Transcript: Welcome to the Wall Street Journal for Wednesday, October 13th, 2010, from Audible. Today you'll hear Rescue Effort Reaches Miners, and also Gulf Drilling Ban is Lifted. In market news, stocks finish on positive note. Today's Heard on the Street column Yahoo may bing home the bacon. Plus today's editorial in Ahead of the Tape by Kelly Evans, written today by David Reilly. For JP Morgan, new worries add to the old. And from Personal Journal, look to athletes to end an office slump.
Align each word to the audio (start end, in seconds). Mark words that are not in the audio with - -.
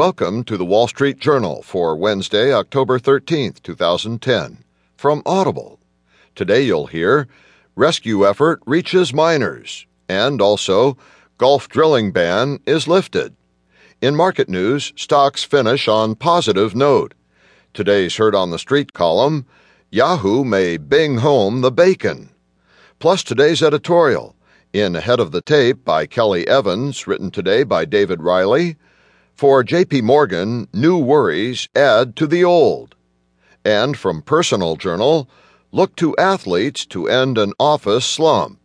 Welcome 0.00 0.44
to 0.44 0.56
the 0.56 0.64
Wall 0.64 0.88
Street 0.88 1.18
Journal 1.18 1.60
for 1.60 1.94
Wednesday, 1.94 2.54
October 2.54 2.98
13th, 2.98 3.62
2010, 3.62 4.64
from 4.96 5.22
Audible. 5.26 5.78
Today 6.34 6.62
you'll 6.62 6.86
hear 6.86 7.28
Rescue 7.76 8.26
Effort 8.26 8.62
Reaches 8.64 9.12
Miners, 9.12 9.86
and 10.08 10.40
also 10.40 10.96
Gulf 11.36 11.68
Drilling 11.68 12.12
Ban 12.12 12.60
is 12.64 12.88
Lifted. 12.88 13.36
In 14.00 14.16
market 14.16 14.48
news, 14.48 14.94
stocks 14.96 15.44
finish 15.44 15.86
on 15.86 16.14
positive 16.14 16.74
note. 16.74 17.12
Today's 17.74 18.16
Heard 18.16 18.34
on 18.34 18.48
the 18.48 18.58
Street 18.58 18.94
column 18.94 19.44
Yahoo 19.90 20.44
may 20.44 20.78
bing 20.78 21.18
home 21.18 21.60
the 21.60 21.70
bacon. 21.70 22.30
Plus 23.00 23.22
today's 23.22 23.62
editorial 23.62 24.34
in 24.72 24.96
Ahead 24.96 25.20
of 25.20 25.30
the 25.30 25.42
Tape 25.42 25.84
by 25.84 26.06
Kelly 26.06 26.48
Evans, 26.48 27.06
written 27.06 27.30
today 27.30 27.64
by 27.64 27.84
David 27.84 28.22
Reilly. 28.22 28.78
For 29.40 29.64
JP 29.64 30.02
Morgan, 30.02 30.68
new 30.74 30.98
worries 30.98 31.70
add 31.74 32.14
to 32.16 32.26
the 32.26 32.44
old. 32.44 32.94
And 33.64 33.96
from 33.96 34.20
Personal 34.20 34.76
Journal, 34.76 35.30
look 35.72 35.96
to 35.96 36.14
athletes 36.18 36.84
to 36.88 37.08
end 37.08 37.38
an 37.38 37.54
office 37.58 38.04
slump. 38.04 38.59